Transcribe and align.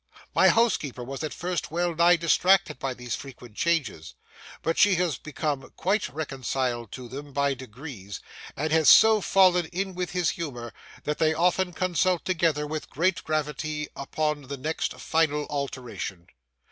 My 0.33 0.49
housekeeper 0.49 1.03
was 1.03 1.23
at 1.23 1.31
first 1.31 1.69
well 1.69 1.93
nigh 1.93 2.15
distracted 2.15 2.79
by 2.79 2.95
these 2.95 3.13
frequent 3.13 3.55
changes; 3.55 4.15
but 4.63 4.79
she 4.79 4.95
has 4.95 5.19
become 5.19 5.71
quite 5.77 6.09
reconciled 6.09 6.91
to 6.93 7.07
them 7.07 7.33
by 7.33 7.53
degrees, 7.53 8.19
and 8.57 8.73
has 8.73 8.89
so 8.89 9.21
fallen 9.21 9.67
in 9.67 9.93
with 9.93 10.09
his 10.13 10.31
humour, 10.31 10.73
that 11.03 11.19
they 11.19 11.35
often 11.35 11.71
consult 11.71 12.25
together 12.25 12.65
with 12.65 12.89
great 12.89 13.23
gravity 13.23 13.89
upon 13.95 14.41
the 14.47 14.57
next 14.57 14.93
final 14.99 15.45
alteration. 15.51 16.25